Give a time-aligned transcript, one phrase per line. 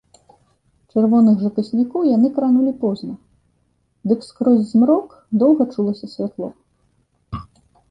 [0.93, 3.13] Чырвоных жа каснікоў яны кранулі позна,
[4.13, 5.07] дык скрозь змрок
[5.45, 6.49] доўга чулася святло.